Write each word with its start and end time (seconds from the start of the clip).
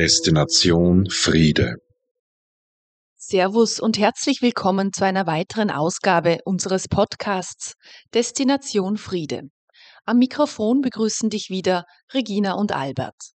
Destination 0.00 1.10
Friede. 1.10 1.74
Servus 3.18 3.80
und 3.80 3.98
herzlich 3.98 4.40
willkommen 4.40 4.94
zu 4.94 5.04
einer 5.04 5.26
weiteren 5.26 5.70
Ausgabe 5.70 6.38
unseres 6.46 6.88
Podcasts 6.88 7.74
Destination 8.14 8.96
Friede. 8.96 9.50
Am 10.06 10.16
Mikrofon 10.16 10.80
begrüßen 10.80 11.28
dich 11.28 11.50
wieder 11.50 11.84
Regina 12.14 12.54
und 12.54 12.72
Albert. 12.72 13.32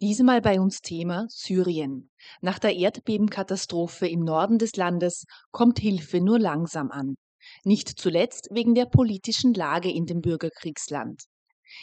Diesmal 0.00 0.40
bei 0.40 0.60
uns 0.60 0.78
Thema 0.78 1.26
Syrien. 1.28 2.12
Nach 2.40 2.60
der 2.60 2.76
Erdbebenkatastrophe 2.76 4.06
im 4.06 4.20
Norden 4.20 4.58
des 4.58 4.76
Landes 4.76 5.24
kommt 5.50 5.80
Hilfe 5.80 6.20
nur 6.20 6.38
langsam 6.38 6.92
an. 6.92 7.16
Nicht 7.64 7.98
zuletzt 7.98 8.46
wegen 8.52 8.76
der 8.76 8.86
politischen 8.86 9.54
Lage 9.54 9.90
in 9.90 10.06
dem 10.06 10.20
Bürgerkriegsland. 10.20 11.24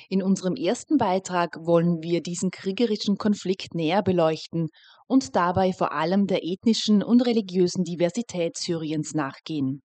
In 0.10 0.24
unserem 0.24 0.56
ersten 0.56 0.98
Beitrag 0.98 1.58
wollen 1.62 2.02
wir 2.02 2.22
diesen 2.22 2.52
kriegerischen 2.52 3.18
Konflikt 3.18 3.76
näher 3.76 4.02
beleuchten 4.02 4.68
und 5.08 5.36
dabei 5.36 5.74
vor 5.74 5.92
allem 5.92 6.28
der 6.28 6.44
ethnischen 6.44 7.04
und 7.04 7.22
religiösen 7.22 7.84
Diversität 7.84 8.58
Syriens 8.58 9.14
nachgehen. 9.14 9.82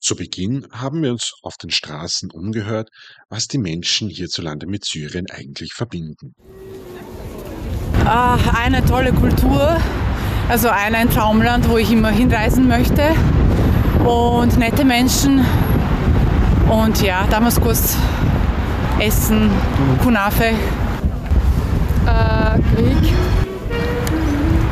Zu 0.00 0.16
Beginn 0.16 0.66
haben 0.70 1.02
wir 1.02 1.12
uns 1.12 1.32
auf 1.42 1.56
den 1.56 1.70
Straßen 1.70 2.30
umgehört, 2.30 2.90
was 3.30 3.46
die 3.46 3.56
Menschen 3.56 4.10
hierzulande 4.10 4.66
mit 4.66 4.84
Syrien 4.84 5.24
eigentlich 5.30 5.72
verbinden. 5.72 6.34
Ah, 8.04 8.36
eine 8.54 8.84
tolle 8.84 9.14
Kultur, 9.14 9.80
also 10.50 10.68
ein, 10.68 10.94
ein 10.94 11.08
Traumland, 11.08 11.70
wo 11.70 11.78
ich 11.78 11.90
immer 11.90 12.10
hinreisen 12.10 12.68
möchte 12.68 13.14
und 14.04 14.58
nette 14.58 14.84
Menschen 14.84 15.42
und 16.68 17.00
ja, 17.00 17.26
Damaskus 17.28 17.96
Essen, 19.04 19.50
Kunafe. 20.02 20.44
Äh, 22.06 22.58
Krieg. 22.74 23.12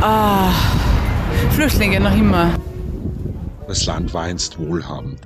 Ah, 0.01 0.51
Flüchtlinge 1.51 2.01
noch 2.01 2.17
immer. 2.17 2.59
Das 3.69 3.85
Land 3.85 4.15
war 4.15 4.23
einst 4.23 4.59
wohlhabend. 4.59 5.21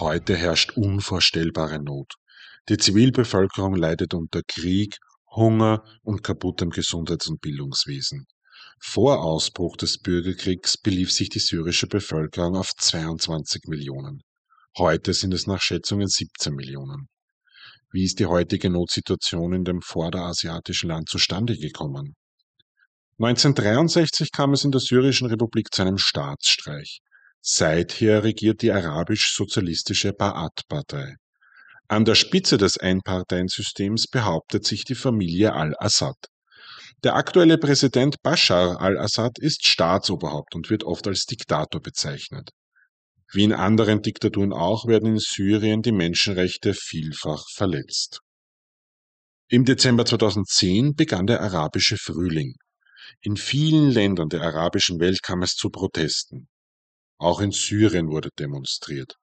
Heute 0.00 0.34
herrscht 0.36 0.70
unvorstellbare 0.74 1.82
Not. 1.82 2.14
Die 2.70 2.78
Zivilbevölkerung 2.78 3.74
leidet 3.74 4.14
unter 4.14 4.40
Krieg, 4.48 4.96
Hunger 5.30 5.84
und 6.02 6.22
kaputtem 6.22 6.70
Gesundheits- 6.70 7.28
und 7.28 7.42
Bildungswesen. 7.42 8.24
Vor 8.80 9.22
Ausbruch 9.22 9.76
des 9.76 9.98
Bürgerkriegs 9.98 10.78
belief 10.78 11.12
sich 11.12 11.28
die 11.28 11.40
syrische 11.40 11.88
Bevölkerung 11.88 12.56
auf 12.56 12.70
22 12.74 13.64
Millionen. 13.66 14.22
Heute 14.78 15.12
sind 15.12 15.34
es 15.34 15.46
nach 15.46 15.60
Schätzungen 15.60 16.08
17 16.08 16.54
Millionen. 16.54 17.08
Wie 17.96 18.04
ist 18.04 18.18
die 18.18 18.26
heutige 18.26 18.68
Notsituation 18.68 19.54
in 19.54 19.64
dem 19.64 19.80
vorderasiatischen 19.80 20.90
Land 20.90 21.08
zustande 21.08 21.56
gekommen? 21.56 22.14
1963 23.18 24.32
kam 24.32 24.52
es 24.52 24.64
in 24.64 24.70
der 24.70 24.82
syrischen 24.82 25.28
Republik 25.28 25.72
zu 25.72 25.80
einem 25.80 25.96
Staatsstreich. 25.96 27.00
Seither 27.40 28.22
regiert 28.22 28.60
die 28.60 28.70
arabisch-sozialistische 28.70 30.10
Ba'ath-Partei. 30.10 31.14
An 31.88 32.04
der 32.04 32.16
Spitze 32.16 32.58
des 32.58 32.76
Einparteiensystems 32.76 34.08
behauptet 34.08 34.66
sich 34.66 34.84
die 34.84 34.94
Familie 34.94 35.54
al-Assad. 35.54 36.18
Der 37.02 37.14
aktuelle 37.14 37.56
Präsident 37.56 38.16
Bashar 38.22 38.78
al-Assad 38.78 39.38
ist 39.38 39.64
Staatsoberhaupt 39.64 40.54
und 40.54 40.68
wird 40.68 40.84
oft 40.84 41.06
als 41.08 41.24
Diktator 41.24 41.80
bezeichnet. 41.80 42.50
Wie 43.32 43.44
in 43.44 43.52
anderen 43.52 44.02
Diktaturen 44.02 44.52
auch 44.52 44.86
werden 44.86 45.14
in 45.14 45.18
Syrien 45.18 45.82
die 45.82 45.92
Menschenrechte 45.92 46.74
vielfach 46.74 47.44
verletzt. 47.50 48.20
Im 49.48 49.64
Dezember 49.64 50.04
2010 50.04 50.94
begann 50.94 51.26
der 51.26 51.40
arabische 51.40 51.96
Frühling. 51.96 52.54
In 53.20 53.36
vielen 53.36 53.90
Ländern 53.90 54.28
der 54.28 54.42
arabischen 54.42 54.98
Welt 55.00 55.22
kam 55.22 55.42
es 55.42 55.54
zu 55.54 55.70
Protesten. 55.70 56.48
Auch 57.18 57.40
in 57.40 57.52
Syrien 57.52 58.08
wurde 58.08 58.30
demonstriert. 58.38 59.16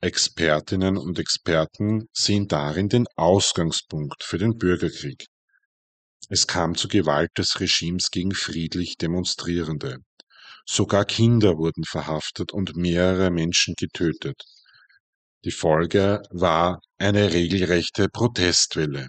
Expertinnen 0.00 0.96
und 0.96 1.18
Experten 1.18 2.08
sehen 2.12 2.46
darin 2.46 2.88
den 2.88 3.06
Ausgangspunkt 3.16 4.22
für 4.22 4.38
den 4.38 4.56
Bürgerkrieg. 4.56 5.26
Es 6.28 6.46
kam 6.46 6.76
zu 6.76 6.86
Gewalt 6.86 7.30
des 7.36 7.58
Regimes 7.58 8.10
gegen 8.10 8.32
friedlich 8.32 8.96
Demonstrierende. 8.96 9.98
Sogar 10.70 11.06
Kinder 11.06 11.56
wurden 11.56 11.84
verhaftet 11.84 12.52
und 12.52 12.76
mehrere 12.76 13.30
Menschen 13.30 13.72
getötet. 13.78 14.42
Die 15.46 15.50
Folge 15.50 16.20
war 16.30 16.82
eine 16.98 17.32
regelrechte 17.32 18.10
Protestwelle. 18.10 19.08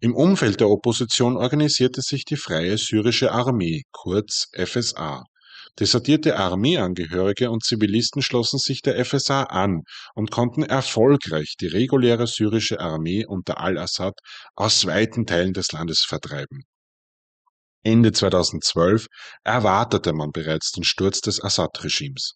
Im 0.00 0.14
Umfeld 0.14 0.60
der 0.60 0.68
Opposition 0.68 1.38
organisierte 1.38 2.02
sich 2.02 2.26
die 2.26 2.36
Freie 2.36 2.76
Syrische 2.76 3.32
Armee, 3.32 3.84
kurz 3.90 4.48
FSA. 4.52 5.24
Desertierte 5.78 6.36
Armeeangehörige 6.36 7.50
und 7.50 7.64
Zivilisten 7.64 8.20
schlossen 8.20 8.58
sich 8.58 8.82
der 8.82 9.02
FSA 9.02 9.44
an 9.44 9.80
und 10.14 10.30
konnten 10.30 10.62
erfolgreich 10.62 11.54
die 11.58 11.68
reguläre 11.68 12.26
syrische 12.26 12.80
Armee 12.80 13.24
unter 13.24 13.60
al-Assad 13.60 14.18
aus 14.56 14.84
weiten 14.84 15.24
Teilen 15.24 15.54
des 15.54 15.72
Landes 15.72 16.04
vertreiben. 16.06 16.64
Ende 17.82 18.12
2012 18.12 19.06
erwartete 19.42 20.12
man 20.12 20.32
bereits 20.32 20.72
den 20.72 20.84
Sturz 20.84 21.20
des 21.20 21.42
Assad-Regimes. 21.42 22.34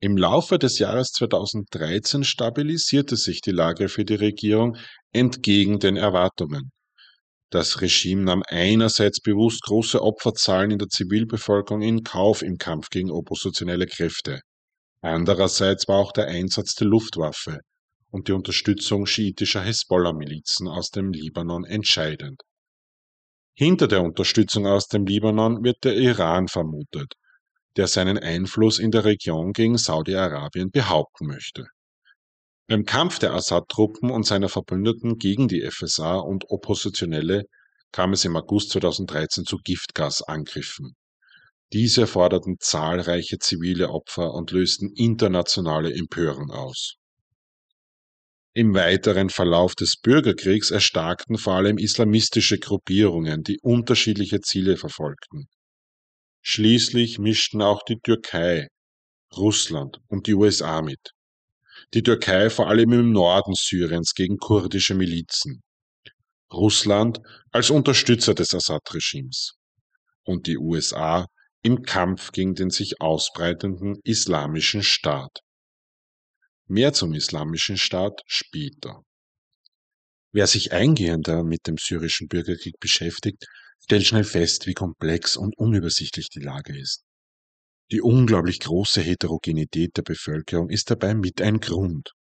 Im 0.00 0.16
Laufe 0.16 0.58
des 0.58 0.78
Jahres 0.78 1.12
2013 1.12 2.24
stabilisierte 2.24 3.16
sich 3.16 3.40
die 3.40 3.52
Lage 3.52 3.88
für 3.88 4.04
die 4.04 4.14
Regierung 4.14 4.76
entgegen 5.12 5.78
den 5.78 5.96
Erwartungen. 5.96 6.72
Das 7.50 7.80
Regime 7.82 8.24
nahm 8.24 8.42
einerseits 8.48 9.20
bewusst 9.20 9.62
große 9.62 10.02
Opferzahlen 10.02 10.72
in 10.72 10.78
der 10.78 10.88
Zivilbevölkerung 10.88 11.82
in 11.82 12.02
Kauf 12.02 12.42
im 12.42 12.56
Kampf 12.56 12.88
gegen 12.90 13.10
oppositionelle 13.10 13.86
Kräfte. 13.86 14.40
Andererseits 15.02 15.86
war 15.88 15.98
auch 15.98 16.12
der 16.12 16.26
Einsatz 16.26 16.74
der 16.74 16.88
Luftwaffe 16.88 17.60
und 18.10 18.28
die 18.28 18.32
Unterstützung 18.32 19.06
schiitischer 19.06 19.62
Hisbollah-Milizen 19.62 20.68
aus 20.68 20.88
dem 20.88 21.12
Libanon 21.12 21.64
entscheidend. 21.64 22.40
Hinter 23.56 23.86
der 23.86 24.02
Unterstützung 24.02 24.66
aus 24.66 24.88
dem 24.88 25.06
Libanon 25.06 25.62
wird 25.62 25.84
der 25.84 25.94
Iran 25.94 26.48
vermutet, 26.48 27.14
der 27.76 27.86
seinen 27.86 28.18
Einfluss 28.18 28.80
in 28.80 28.90
der 28.90 29.04
Region 29.04 29.52
gegen 29.52 29.78
Saudi-Arabien 29.78 30.70
behaupten 30.72 31.26
möchte. 31.26 31.66
Beim 32.66 32.84
Kampf 32.84 33.20
der 33.20 33.32
Assad-Truppen 33.32 34.10
und 34.10 34.26
seiner 34.26 34.48
Verbündeten 34.48 35.18
gegen 35.18 35.46
die 35.46 35.62
FSA 35.70 36.16
und 36.16 36.50
Oppositionelle 36.50 37.44
kam 37.92 38.12
es 38.12 38.24
im 38.24 38.34
August 38.34 38.70
2013 38.70 39.44
zu 39.44 39.58
Giftgasangriffen. 39.58 40.96
Diese 41.72 42.08
forderten 42.08 42.56
zahlreiche 42.58 43.38
zivile 43.38 43.90
Opfer 43.90 44.34
und 44.34 44.50
lösten 44.50 44.90
internationale 44.96 45.94
Empörung 45.94 46.50
aus. 46.50 46.96
Im 48.56 48.72
weiteren 48.72 49.30
Verlauf 49.30 49.74
des 49.74 49.96
Bürgerkriegs 50.00 50.70
erstarkten 50.70 51.38
vor 51.38 51.54
allem 51.54 51.76
islamistische 51.76 52.60
Gruppierungen, 52.60 53.42
die 53.42 53.58
unterschiedliche 53.60 54.40
Ziele 54.42 54.76
verfolgten. 54.76 55.48
Schließlich 56.40 57.18
mischten 57.18 57.62
auch 57.62 57.82
die 57.82 57.98
Türkei, 57.98 58.68
Russland 59.36 59.98
und 60.06 60.28
die 60.28 60.34
USA 60.34 60.82
mit. 60.82 61.00
Die 61.94 62.04
Türkei 62.04 62.48
vor 62.48 62.68
allem 62.68 62.92
im 62.92 63.10
Norden 63.10 63.54
Syriens 63.56 64.14
gegen 64.14 64.36
kurdische 64.36 64.94
Milizen. 64.94 65.62
Russland 66.52 67.18
als 67.50 67.70
Unterstützer 67.70 68.34
des 68.34 68.54
Assad-Regimes. 68.54 69.54
Und 70.22 70.46
die 70.46 70.58
USA 70.58 71.26
im 71.62 71.82
Kampf 71.82 72.30
gegen 72.30 72.54
den 72.54 72.70
sich 72.70 73.00
ausbreitenden 73.00 73.98
islamischen 74.04 74.84
Staat. 74.84 75.40
Mehr 76.66 76.94
zum 76.94 77.12
Islamischen 77.12 77.76
Staat 77.76 78.22
später. 78.26 79.02
Wer 80.32 80.46
sich 80.46 80.72
eingehender 80.72 81.44
mit 81.44 81.66
dem 81.66 81.76
syrischen 81.78 82.26
Bürgerkrieg 82.26 82.80
beschäftigt, 82.80 83.44
stellt 83.82 84.06
schnell 84.06 84.24
fest, 84.24 84.66
wie 84.66 84.72
komplex 84.72 85.36
und 85.36 85.56
unübersichtlich 85.58 86.28
die 86.30 86.40
Lage 86.40 86.76
ist. 86.78 87.04
Die 87.92 88.00
unglaublich 88.00 88.60
große 88.60 89.02
Heterogenität 89.02 89.96
der 89.96 90.02
Bevölkerung 90.02 90.70
ist 90.70 90.90
dabei 90.90 91.14
mit 91.14 91.42
ein 91.42 91.60
Grund. 91.60 92.12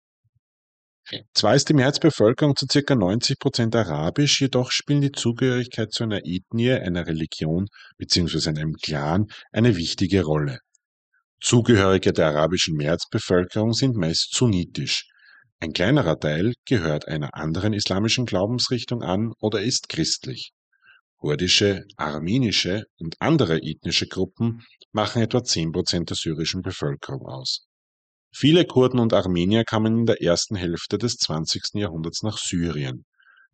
Zwar 1.34 1.56
ist 1.56 1.70
die 1.70 1.74
Mehrheitsbevölkerung 1.74 2.56
zu 2.56 2.66
circa 2.70 2.96
90 2.96 3.40
Prozent 3.40 3.76
arabisch, 3.76 4.42
jedoch 4.42 4.72
spielen 4.72 5.02
die 5.02 5.12
Zugehörigkeit 5.12 5.92
zu 5.92 6.04
einer 6.04 6.22
Ethnie, 6.26 6.72
einer 6.72 7.08
Religion 7.08 7.68
bzw. 7.98 8.50
einem 8.50 8.74
Clan 8.74 9.28
eine 9.52 9.76
wichtige 9.76 10.24
Rolle. 10.24 10.60
Zugehörige 11.44 12.14
der 12.14 12.28
arabischen 12.28 12.78
Mehrheitsbevölkerung 12.78 13.74
sind 13.74 13.98
meist 13.98 14.34
sunnitisch. 14.34 15.10
Ein 15.60 15.74
kleinerer 15.74 16.18
Teil 16.18 16.54
gehört 16.66 17.10
einer 17.10 17.34
anderen 17.34 17.74
islamischen 17.74 18.26
Glaubensrichtung 18.26 19.04
an 19.04 19.34
oder 19.42 19.62
ist 19.62 19.90
christlich. 19.90 20.54
Kurdische, 21.18 21.84
armenische 21.98 22.86
und 22.98 23.18
andere 23.20 23.58
ethnische 23.62 24.08
Gruppen 24.08 24.64
machen 24.94 25.22
etwa 25.22 25.44
10 25.44 25.74
Prozent 25.74 26.10
der 26.12 26.16
syrischen 26.16 26.62
Bevölkerung 26.62 27.26
aus. 27.28 27.68
Viele 28.34 28.66
Kurden 28.66 29.02
und 29.02 29.12
Armenier 29.12 29.66
kamen 29.66 30.00
in 30.00 30.06
der 30.06 30.22
ersten 30.22 30.56
Hälfte 30.56 30.98
des 30.98 31.18
20. 31.18 31.74
Jahrhunderts 31.74 32.24
nach 32.24 32.38
Syrien. 32.38 33.04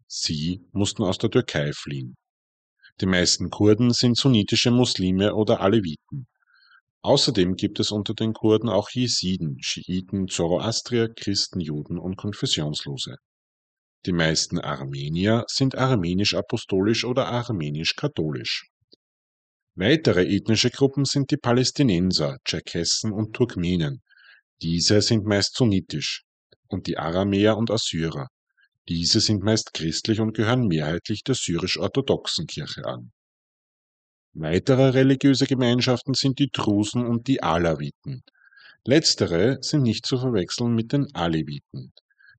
Sie 0.05 0.61
mussten 0.73 1.01
aus 1.01 1.17
der 1.17 1.31
Türkei 1.31 1.73
fliehen. 1.73 2.17
Die 3.01 3.07
meisten 3.07 3.49
Kurden 3.49 3.93
sind 3.93 4.15
sunnitische 4.15 4.69
Muslime 4.69 5.33
oder 5.33 5.61
Aleviten. 5.61 6.27
Außerdem 7.01 7.55
gibt 7.55 7.79
es 7.79 7.91
unter 7.91 8.13
den 8.13 8.33
Kurden 8.33 8.67
auch 8.67 8.89
Jesiden, 8.89 9.57
Schiiten, 9.61 10.27
Zoroastrier, 10.27 11.07
Christen, 11.13 11.61
Juden 11.61 11.97
und 11.97 12.17
Konfessionslose. 12.17 13.15
Die 14.05 14.11
meisten 14.11 14.59
Armenier 14.59 15.45
sind 15.47 15.77
armenisch-apostolisch 15.77 17.05
oder 17.05 17.27
armenisch-katholisch. 17.27 18.69
Weitere 19.75 20.25
ethnische 20.25 20.71
Gruppen 20.71 21.05
sind 21.05 21.31
die 21.31 21.37
Palästinenser, 21.37 22.37
Tscherkessen 22.43 23.13
und 23.13 23.33
Turkmenen. 23.33 24.01
Diese 24.61 25.01
sind 25.01 25.25
meist 25.25 25.55
sunnitisch. 25.55 26.23
Und 26.67 26.87
die 26.87 26.97
Aramäer 26.97 27.55
und 27.55 27.71
Assyrer. 27.71 28.27
Diese 28.89 29.21
sind 29.21 29.41
meist 29.41 29.73
christlich 29.73 30.19
und 30.19 30.33
gehören 30.33 30.67
mehrheitlich 30.67 31.23
der 31.23 31.35
syrisch-orthodoxen 31.35 32.45
Kirche 32.45 32.85
an. 32.85 33.11
Weitere 34.33 34.89
religiöse 34.89 35.47
Gemeinschaften 35.47 36.13
sind 36.13 36.39
die 36.39 36.49
Drusen 36.51 37.05
und 37.05 37.27
die 37.27 37.41
Alawiten. 37.41 38.23
Letztere 38.85 39.57
sind 39.61 39.83
nicht 39.83 40.05
zu 40.05 40.17
verwechseln 40.17 40.73
mit 40.75 40.93
den 40.93 41.13
Aleviten. 41.13 41.91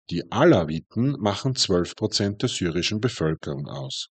Die 0.09 0.31
Alawiten 0.33 1.13
machen 1.21 1.55
12 1.55 1.95
Prozent 1.97 2.43
der 2.43 2.49
syrischen 2.49 3.01
Bevölkerung 3.01 3.69
aus. 3.69 4.09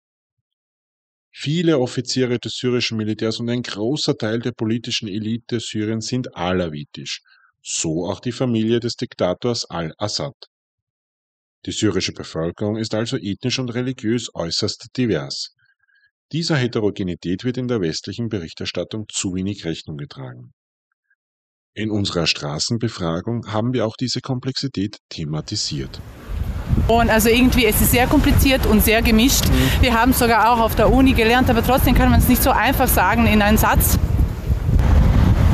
Viele 1.32 1.80
Offiziere 1.80 2.40
des 2.40 2.58
syrischen 2.58 2.98
Militärs 2.98 3.40
und 3.40 3.50
ein 3.50 3.64
großer 3.64 4.16
Teil 4.18 4.40
der 4.40 4.52
politischen 4.52 5.08
Elite 5.08 5.60
Syriens 5.60 6.08
sind 6.08 6.36
alawitisch, 6.36 7.22
so 7.62 8.06
auch 8.06 8.20
die 8.20 8.32
Familie 8.32 8.80
des 8.80 8.96
Diktators 8.96 9.66
al-Assad. 9.66 10.36
Die 11.66 11.72
syrische 11.72 12.14
Bevölkerung 12.14 12.78
ist 12.78 12.94
also 12.94 13.18
ethnisch 13.18 13.58
und 13.58 13.74
religiös 13.74 14.30
äußerst 14.34 14.88
divers. 14.96 15.56
Dieser 16.34 16.56
Heterogenität 16.56 17.44
wird 17.44 17.58
in 17.58 17.68
der 17.68 17.80
westlichen 17.80 18.28
Berichterstattung 18.28 19.06
zu 19.08 19.36
wenig 19.36 19.66
Rechnung 19.66 19.98
getragen. 19.98 20.52
In 21.76 21.92
unserer 21.92 22.26
Straßenbefragung 22.26 23.54
haben 23.54 23.72
wir 23.72 23.86
auch 23.86 23.96
diese 23.96 24.20
Komplexität 24.20 24.98
thematisiert. 25.10 26.02
Und 26.88 27.12
also 27.12 27.30
irgendwie, 27.30 27.68
es 27.68 27.80
ist 27.82 27.92
sehr 27.92 28.08
kompliziert 28.08 28.66
und 28.66 28.84
sehr 28.84 29.04
gemischt. 29.04 29.48
Mhm. 29.48 29.84
Wir 29.84 29.94
haben 29.94 30.10
es 30.10 30.18
sogar 30.18 30.52
auch 30.52 30.60
auf 30.60 30.76
der 30.76 30.92
Uni 30.92 31.14
gelernt, 31.14 31.52
aber 31.52 31.64
trotzdem 31.64 31.94
kann 31.94 32.10
man 32.10 32.20
es 32.20 32.28
nicht 32.28 32.42
so 32.42 32.50
einfach 32.50 32.88
sagen 32.88 33.28
in 33.28 33.44
einen 33.44 33.60
Satz. 33.60 34.00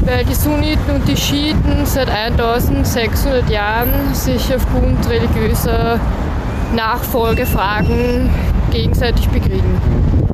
Weil 0.05 0.23
die 0.23 0.33
Sunniten 0.33 0.95
und 0.95 1.05
die 1.09 1.17
Schiiten 1.17 1.85
seit 1.85 2.09
1600 2.09 3.49
Jahren 3.49 4.15
sich 4.15 4.55
aufgrund 4.55 5.09
religiöser 5.09 5.99
Nachfolgefragen 6.73 8.29
gegenseitig 8.71 9.27
bekriegen. 9.27 10.28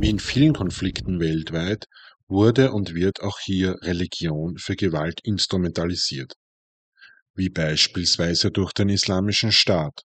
Wie 0.00 0.08
in 0.08 0.18
vielen 0.18 0.54
Konflikten 0.54 1.20
weltweit 1.20 1.84
wurde 2.26 2.72
und 2.72 2.94
wird 2.94 3.20
auch 3.20 3.38
hier 3.38 3.76
Religion 3.82 4.56
für 4.56 4.74
Gewalt 4.74 5.20
instrumentalisiert, 5.24 6.32
wie 7.34 7.50
beispielsweise 7.50 8.50
durch 8.50 8.72
den 8.72 8.88
Islamischen 8.88 9.52
Staat. 9.52 10.00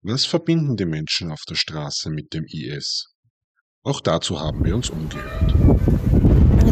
Was 0.00 0.24
verbinden 0.24 0.74
die 0.74 0.86
Menschen 0.86 1.32
auf 1.32 1.42
der 1.46 1.56
Straße 1.56 2.08
mit 2.08 2.32
dem 2.32 2.46
IS? 2.46 3.12
Auch 3.82 4.00
dazu 4.00 4.40
haben 4.40 4.64
wir 4.64 4.74
uns 4.74 4.88
umgehört. 4.88 5.54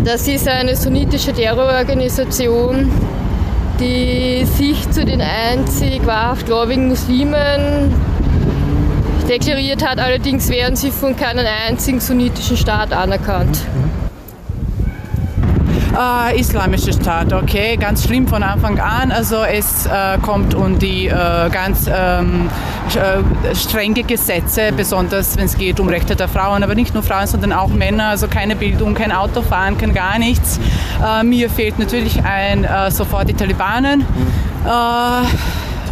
Das 0.07 0.27
ist 0.27 0.49
eine 0.49 0.77
sunnitische 0.77 1.35
Terrororganisation, 1.35 2.91
die 3.79 4.47
sich 4.47 4.91
zu 4.91 5.05
den 5.05 5.21
einzig 5.21 6.07
wahrhaft 6.07 6.47
gläubigen 6.47 6.89
Muslimen 6.89 8.14
deklariert 9.29 9.85
hat. 9.87 9.99
Allerdings 9.99 10.49
werden 10.49 10.77
sie 10.77 10.91
von 10.91 11.17
keinem 11.17 11.47
einzigen 11.69 12.01
sunnitischen 12.01 12.57
Staat 12.57 12.93
anerkannt. 12.93 13.59
Äh, 15.97 16.41
islamische 16.41 16.93
Staat, 16.93 17.33
okay, 17.33 17.77
ganz 17.77 18.05
schlimm 18.05 18.27
von 18.27 18.43
Anfang 18.43 18.81
an. 18.81 19.13
Also 19.13 19.45
es 19.45 19.87
äh, 19.87 20.19
kommt 20.21 20.53
um 20.55 20.79
die 20.81 21.07
äh, 21.07 21.49
ganz 21.51 21.87
ähm, 21.87 22.51
äh, 22.95 23.55
strenge 23.55 24.03
Gesetze, 24.03 24.73
besonders 24.77 25.37
wenn 25.37 25.45
es 25.45 25.57
geht 25.57 25.79
um 25.79 25.89
Rechte 25.89 26.17
der 26.17 26.27
Frauen, 26.27 26.65
aber 26.65 26.75
nicht 26.75 26.95
nur 26.95 27.05
Frauen, 27.05 27.29
sondern 27.29 27.53
auch 27.53 27.69
Männer. 27.69 28.09
Also 28.09 28.27
keine 28.27 28.57
Bildung, 28.57 28.95
kein 28.95 29.13
Autofahren, 29.13 29.79
kein 29.79 29.95
gar 29.95 30.19
nichts. 30.19 30.59
Äh, 31.05 31.23
mir 31.23 31.49
fehlt 31.49 31.79
natürlich 31.79 32.25
ein 32.25 32.65
äh, 32.65 32.91
sofort 32.91 33.29
die 33.29 33.35
Talibanen. 33.35 34.05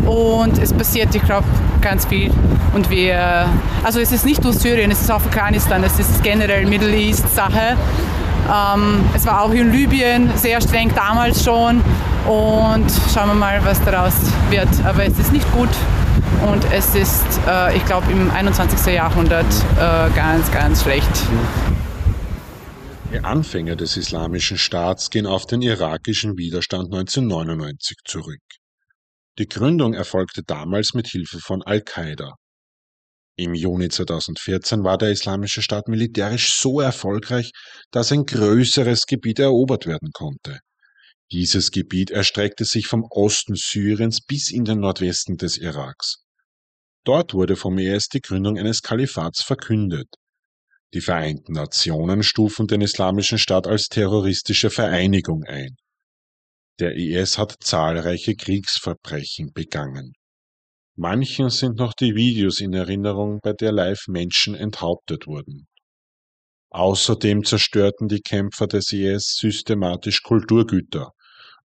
und 0.04 0.58
es 0.58 0.72
passiert, 0.72 1.14
ich 1.14 1.22
glaube, 1.22 1.44
ganz 1.82 2.06
viel. 2.06 2.30
Und 2.74 2.88
wir, 2.88 3.46
also 3.82 4.00
es 4.00 4.12
ist 4.12 4.24
nicht 4.24 4.42
nur 4.42 4.52
Syrien, 4.52 4.90
es 4.90 5.02
ist 5.02 5.10
auch 5.10 5.16
Afghanistan, 5.16 5.84
es 5.84 5.98
ist 5.98 6.22
generell 6.22 6.64
Middle 6.66 6.94
East 6.94 7.34
Sache. 7.34 7.76
Ähm, 8.50 9.04
es 9.14 9.26
war 9.26 9.42
auch 9.42 9.52
in 9.52 9.70
Libyen 9.70 10.30
sehr 10.36 10.60
streng 10.60 10.92
damals 10.94 11.44
schon 11.44 11.82
und 12.26 12.90
schauen 13.12 13.28
wir 13.28 13.34
mal, 13.34 13.64
was 13.64 13.82
daraus 13.84 14.14
wird. 14.50 14.68
Aber 14.84 15.04
es 15.04 15.18
ist 15.18 15.32
nicht 15.32 15.50
gut 15.52 15.68
und 16.46 16.64
es 16.72 16.94
ist, 16.94 17.24
äh, 17.46 17.76
ich 17.76 17.84
glaube, 17.84 18.10
im 18.10 18.30
21. 18.30 18.94
Jahrhundert 18.94 19.46
äh, 19.76 20.10
ganz, 20.14 20.50
ganz 20.50 20.82
schlecht. 20.82 21.10
Die 23.12 23.22
Anfänge 23.22 23.76
des 23.76 23.96
Islamischen 23.96 24.56
Staats 24.56 25.10
gehen 25.10 25.26
auf 25.26 25.46
den 25.46 25.60
irakischen 25.60 26.38
Widerstand 26.38 26.86
1999 26.86 27.98
zurück. 28.04 28.40
Die 29.38 29.48
Gründung 29.48 29.94
erfolgte 29.94 30.42
damals 30.46 30.92
mit 30.92 31.08
Hilfe 31.08 31.38
von 31.40 31.62
Al-Qaida. 31.62 32.34
Im 33.36 33.54
Juni 33.54 33.88
2014 33.88 34.84
war 34.84 34.98
der 34.98 35.10
Islamische 35.10 35.62
Staat 35.62 35.88
militärisch 35.88 36.50
so 36.54 36.80
erfolgreich, 36.80 37.52
dass 37.90 38.12
ein 38.12 38.26
größeres 38.26 39.06
Gebiet 39.06 39.38
erobert 39.38 39.86
werden 39.86 40.10
konnte. 40.12 40.58
Dieses 41.32 41.70
Gebiet 41.70 42.10
erstreckte 42.10 42.66
sich 42.66 42.86
vom 42.86 43.06
Osten 43.08 43.54
Syriens 43.54 44.20
bis 44.20 44.50
in 44.50 44.66
den 44.66 44.80
Nordwesten 44.80 45.38
des 45.38 45.56
Iraks. 45.56 46.24
Dort 47.04 47.32
wurde 47.32 47.56
vom 47.56 47.78
IS 47.78 48.08
die 48.08 48.20
Gründung 48.20 48.58
eines 48.58 48.82
Kalifats 48.82 49.42
verkündet. 49.42 50.08
Die 50.92 51.00
Vereinten 51.00 51.54
Nationen 51.54 52.22
stufen 52.22 52.66
den 52.66 52.82
Islamischen 52.82 53.38
Staat 53.38 53.66
als 53.66 53.86
terroristische 53.88 54.68
Vereinigung 54.68 55.42
ein. 55.44 55.76
Der 56.82 56.96
IS 56.96 57.38
hat 57.38 57.54
zahlreiche 57.60 58.34
Kriegsverbrechen 58.34 59.52
begangen. 59.52 60.14
Manchen 60.96 61.48
sind 61.48 61.76
noch 61.76 61.92
die 61.92 62.16
Videos 62.16 62.58
in 62.58 62.72
Erinnerung, 62.72 63.38
bei 63.40 63.52
der 63.52 63.70
live 63.70 64.08
Menschen 64.08 64.56
enthauptet 64.56 65.28
wurden. 65.28 65.68
Außerdem 66.70 67.44
zerstörten 67.44 68.08
die 68.08 68.18
Kämpfer 68.18 68.66
des 68.66 68.90
IS 68.90 69.36
systematisch 69.38 70.24
Kulturgüter, 70.24 71.12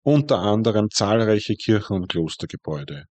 unter 0.04 0.38
anderem 0.38 0.92
zahlreiche 0.92 1.56
Kirchen 1.56 1.96
und 1.96 2.10
Klostergebäude. 2.10 3.06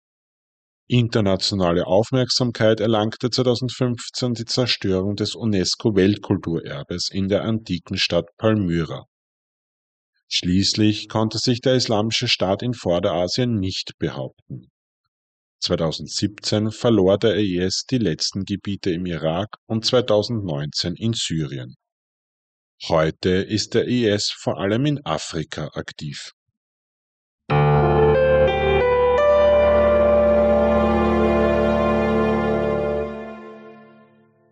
Internationale 0.85 1.87
Aufmerksamkeit 1.87 2.81
erlangte 2.81 3.31
2015 3.31 4.35
die 4.35 4.45
Zerstörung 4.45 5.15
des 5.15 5.33
UNESCO-Weltkulturerbes 5.33 7.09
in 7.09 7.29
der 7.29 7.45
antiken 7.45 7.97
Stadt 7.97 8.27
Palmyra. 8.37 9.07
Schließlich 10.27 11.07
konnte 11.07 11.37
sich 11.37 11.61
der 11.61 11.75
Islamische 11.75 12.27
Staat 12.27 12.63
in 12.63 12.73
Vorderasien 12.73 13.59
nicht 13.59 13.97
behaupten. 13.99 14.71
2017 15.61 16.71
verlor 16.71 17.17
der 17.17 17.35
IS 17.35 17.85
die 17.89 17.97
letzten 17.97 18.43
Gebiete 18.43 18.91
im 18.91 19.05
Irak 19.05 19.57
und 19.67 19.85
2019 19.85 20.95
in 20.95 21.13
Syrien. 21.13 21.75
Heute 22.87 23.29
ist 23.29 23.73
der 23.73 23.87
IS 23.87 24.31
vor 24.31 24.59
allem 24.59 24.85
in 24.85 25.05
Afrika 25.05 25.69
aktiv. 25.73 26.31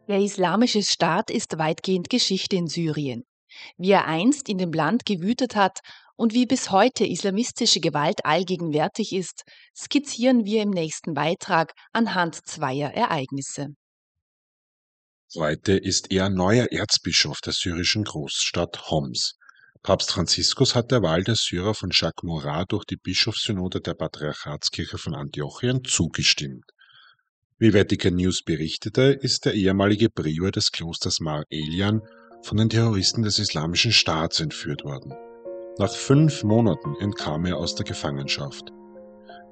Der 0.08 0.20
Islamische 0.20 0.84
Staat 0.84 1.30
ist 1.30 1.58
weitgehend 1.58 2.10
Geschichte 2.10 2.56
in 2.56 2.68
Syrien 2.68 3.24
wie 3.78 3.92
er 3.92 4.06
einst 4.06 4.50
in 4.50 4.58
dem 4.58 4.72
Land 4.72 5.06
gewütet 5.06 5.56
hat 5.56 5.80
und 6.16 6.34
wie 6.34 6.46
bis 6.46 6.72
heute 6.72 7.06
islamistische 7.06 7.80
Gewalt 7.80 8.26
allgegenwärtig 8.26 9.14
ist, 9.14 9.44
skizzieren 9.76 10.46
wir 10.46 10.62
im 10.62 10.70
nächsten 10.70 11.14
Beitrag 11.14 11.74
anhand 11.92 12.36
zweier 12.36 12.94
Ereignisse. 12.94 13.70
Heute 15.36 15.74
ist 15.74 16.12
er 16.12 16.30
neuer 16.30 16.72
Erzbischof 16.72 17.42
der 17.42 17.54
syrischen 17.54 18.04
Großstadt 18.04 18.92
Homs. 18.92 19.36
Papst 19.82 20.12
Franziskus 20.12 20.76
hat 20.76 20.92
der 20.92 21.02
Wahl 21.02 21.24
der 21.24 21.36
Syrer 21.36 21.74
von 21.74 21.90
Jacques 21.92 22.24
Morat 22.24 22.72
durch 22.72 22.86
die 22.86 22.96
Bischofssynode 22.96 23.82
der 23.82 23.96
Patriarchatskirche 23.96 24.98
von 24.98 25.16
Antiochien 25.16 25.84
zugestimmt. 25.84 26.66
Wie 27.58 27.74
Vatican 27.74 28.16
News 28.16 28.44
berichtete, 28.44 29.18
ist 29.20 29.46
der 29.46 29.56
ehemalige 29.56 30.10
Prior 30.10 30.52
des 30.52 30.72
Klosters 30.72 31.20
Mar 31.20 31.44
Elian 31.50 32.02
von 32.44 32.58
den 32.58 32.70
Terroristen 32.70 33.24
des 33.24 33.40
Islamischen 33.40 33.92
Staats 33.92 34.40
entführt 34.40 34.84
worden. 34.84 35.14
Nach 35.80 35.92
fünf 35.92 36.44
Monaten 36.44 36.96
entkam 37.00 37.46
er 37.46 37.58
aus 37.58 37.74
der 37.74 37.86
Gefangenschaft. 37.86 38.72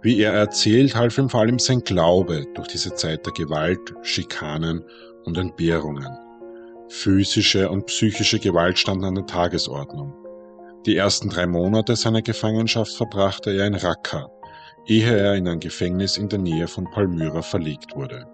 Wie 0.01 0.19
er 0.21 0.33
erzählt, 0.33 0.95
half 0.95 1.17
ihm 1.17 1.29
vor 1.29 1.41
allem 1.41 1.57
sein 1.57 1.81
Glaube 1.81 2.45
durch 2.53 2.67
diese 2.67 2.93
Zeit 2.93 3.25
der 3.25 3.33
Gewalt, 3.33 3.93
Schikanen 4.01 4.83
und 5.24 5.38
Entbehrungen. 5.38 6.17
Physische 6.89 7.69
und 7.69 7.86
psychische 7.86 8.39
Gewalt 8.39 8.77
standen 8.77 9.05
an 9.05 9.15
der 9.15 9.25
Tagesordnung. 9.25 10.13
Die 10.86 10.98
ersten 10.98 11.29
drei 11.29 11.48
Monate 11.48 11.95
seiner 11.95 12.21
Gefangenschaft 12.21 12.93
verbrachte 12.93 13.51
er 13.51 13.67
in 13.67 13.75
Raqqa, 13.75 14.29
ehe 14.86 15.15
er 15.15 15.36
in 15.36 15.48
ein 15.48 15.60
Gefängnis 15.60 16.17
in 16.17 16.27
der 16.27 16.39
Nähe 16.39 16.67
von 16.67 16.89
Palmyra 16.91 17.41
verlegt 17.41 17.95
wurde. 17.95 18.25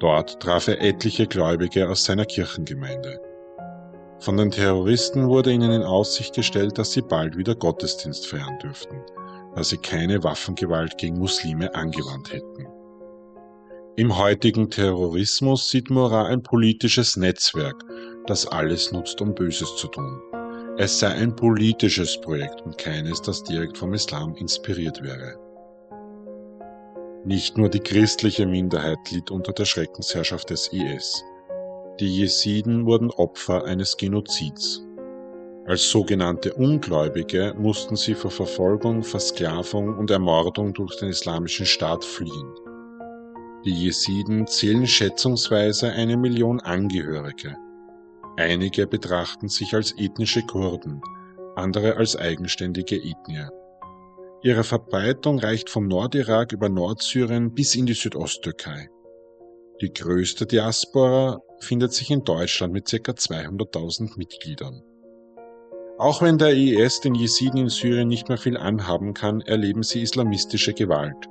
Dort 0.00 0.40
traf 0.40 0.68
er 0.68 0.80
etliche 0.80 1.26
Gläubige 1.26 1.88
aus 1.88 2.04
seiner 2.04 2.24
Kirchengemeinde. 2.24 3.20
Von 4.20 4.36
den 4.36 4.50
Terroristen 4.50 5.28
wurde 5.28 5.50
ihnen 5.50 5.70
in 5.70 5.82
Aussicht 5.82 6.34
gestellt, 6.34 6.76
dass 6.76 6.92
sie 6.92 7.00
bald 7.00 7.38
wieder 7.38 7.54
Gottesdienst 7.54 8.26
feiern 8.26 8.58
dürften, 8.58 9.02
da 9.54 9.64
sie 9.64 9.78
keine 9.78 10.22
Waffengewalt 10.22 10.98
gegen 10.98 11.18
Muslime 11.18 11.74
angewandt 11.74 12.30
hätten. 12.30 12.66
Im 13.96 14.18
heutigen 14.18 14.70
Terrorismus 14.70 15.70
sieht 15.70 15.88
Morat 15.88 16.26
ein 16.26 16.42
politisches 16.42 17.16
Netzwerk, 17.16 17.82
das 18.26 18.46
alles 18.46 18.92
nutzt, 18.92 19.22
um 19.22 19.34
Böses 19.34 19.74
zu 19.76 19.88
tun. 19.88 20.20
Es 20.76 20.98
sei 20.98 21.08
ein 21.08 21.34
politisches 21.34 22.20
Projekt 22.20 22.60
und 22.62 22.76
keines, 22.76 23.22
das 23.22 23.42
direkt 23.42 23.78
vom 23.78 23.94
Islam 23.94 24.34
inspiriert 24.36 25.02
wäre. 25.02 25.38
Nicht 27.24 27.56
nur 27.56 27.70
die 27.70 27.80
christliche 27.80 28.46
Minderheit 28.46 28.98
litt 29.10 29.30
unter 29.30 29.52
der 29.52 29.64
Schreckensherrschaft 29.64 30.50
des 30.50 30.68
IS. 30.68 31.22
Die 32.00 32.08
Jesiden 32.08 32.86
wurden 32.86 33.10
Opfer 33.10 33.66
eines 33.66 33.94
Genozids. 33.98 34.82
Als 35.66 35.90
sogenannte 35.90 36.54
Ungläubige 36.54 37.54
mussten 37.58 37.94
sie 37.94 38.14
vor 38.14 38.30
Verfolgung, 38.30 39.02
Versklavung 39.02 39.98
und 39.98 40.10
Ermordung 40.10 40.72
durch 40.72 40.96
den 40.98 41.10
Islamischen 41.10 41.66
Staat 41.66 42.02
fliehen. 42.02 42.54
Die 43.66 43.74
Jesiden 43.74 44.46
zählen 44.46 44.86
schätzungsweise 44.86 45.92
eine 45.92 46.16
Million 46.16 46.60
Angehörige. 46.60 47.54
Einige 48.38 48.86
betrachten 48.86 49.48
sich 49.48 49.74
als 49.74 49.92
ethnische 49.98 50.40
Kurden, 50.46 51.02
andere 51.54 51.96
als 51.96 52.16
eigenständige 52.16 52.96
Ethnie. 52.96 53.46
Ihre 54.42 54.64
Verbreitung 54.64 55.38
reicht 55.38 55.68
vom 55.68 55.86
Nordirak 55.86 56.52
über 56.52 56.70
Nordsyrien 56.70 57.52
bis 57.52 57.74
in 57.74 57.84
die 57.84 57.92
Südosttürkei. 57.92 58.88
Die 59.82 59.92
größte 59.92 60.46
Diaspora 60.46 61.42
findet 61.60 61.92
sich 61.92 62.10
in 62.10 62.24
Deutschland 62.24 62.72
mit 62.72 62.86
ca. 62.86 63.12
200.000 63.12 64.16
Mitgliedern. 64.16 64.82
Auch 65.98 66.22
wenn 66.22 66.38
der 66.38 66.54
IS 66.54 67.00
den 67.00 67.14
Jesiden 67.14 67.60
in 67.60 67.68
Syrien 67.68 68.08
nicht 68.08 68.28
mehr 68.28 68.38
viel 68.38 68.56
anhaben 68.56 69.12
kann, 69.12 69.42
erleben 69.42 69.82
sie 69.82 70.00
islamistische 70.00 70.72
Gewalt, 70.72 71.28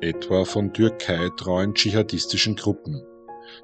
etwa 0.00 0.44
von 0.44 0.72
türkei-treuen 0.72 1.74
dschihadistischen 1.74 2.54
Gruppen. 2.54 3.02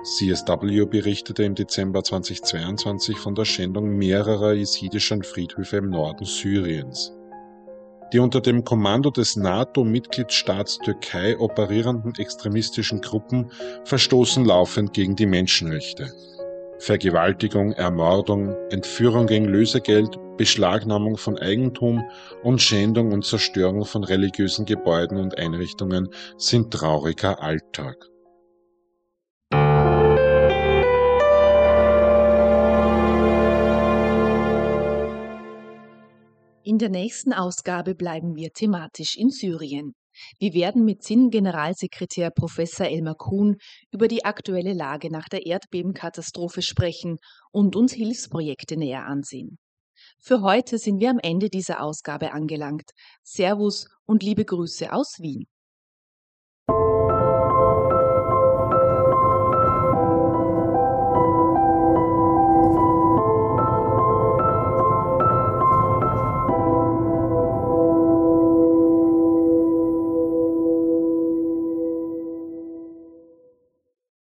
CSW 0.02 0.86
berichtete 0.86 1.44
im 1.44 1.54
Dezember 1.54 2.02
2022 2.02 3.16
von 3.16 3.34
der 3.34 3.44
Schändung 3.44 3.96
mehrerer 3.96 4.52
jesidischen 4.52 5.22
Friedhöfe 5.22 5.76
im 5.76 5.90
Norden 5.90 6.24
Syriens. 6.24 7.12
Die 8.12 8.18
unter 8.18 8.40
dem 8.40 8.64
Kommando 8.64 9.10
des 9.10 9.36
NATO-Mitgliedstaats 9.36 10.78
Türkei 10.78 11.38
operierenden 11.38 12.14
extremistischen 12.16 13.00
Gruppen 13.00 13.50
verstoßen 13.84 14.44
laufend 14.44 14.92
gegen 14.92 15.14
die 15.14 15.26
Menschenrechte. 15.26 16.12
Vergewaltigung, 16.80 17.72
Ermordung, 17.72 18.56
Entführung 18.70 19.26
gegen 19.26 19.44
Lösegeld, 19.44 20.18
Beschlagnahmung 20.38 21.18
von 21.18 21.38
Eigentum 21.38 22.02
und 22.42 22.62
Schändung 22.62 23.12
und 23.12 23.24
Zerstörung 23.24 23.84
von 23.84 24.02
religiösen 24.02 24.64
Gebäuden 24.64 25.18
und 25.18 25.38
Einrichtungen 25.38 26.08
sind 26.38 26.72
trauriger 26.72 27.42
Alltag. 27.42 28.10
In 36.70 36.78
der 36.78 36.88
nächsten 36.88 37.32
Ausgabe 37.32 37.96
bleiben 37.96 38.36
wir 38.36 38.52
thematisch 38.52 39.16
in 39.16 39.30
Syrien. 39.30 39.92
Wir 40.38 40.54
werden 40.54 40.84
mit 40.84 41.02
SIN-Generalsekretär 41.02 42.30
Professor 42.30 42.86
Elmar 42.86 43.16
Kuhn 43.16 43.56
über 43.90 44.06
die 44.06 44.24
aktuelle 44.24 44.72
Lage 44.72 45.10
nach 45.10 45.28
der 45.28 45.46
Erdbebenkatastrophe 45.46 46.62
sprechen 46.62 47.16
und 47.50 47.74
uns 47.74 47.92
Hilfsprojekte 47.92 48.76
näher 48.76 49.04
ansehen. 49.04 49.58
Für 50.20 50.42
heute 50.42 50.78
sind 50.78 51.00
wir 51.00 51.10
am 51.10 51.18
Ende 51.18 51.48
dieser 51.48 51.82
Ausgabe 51.82 52.30
angelangt. 52.30 52.92
Servus 53.24 53.88
und 54.06 54.22
liebe 54.22 54.44
Grüße 54.44 54.92
aus 54.92 55.16
Wien. 55.18 55.46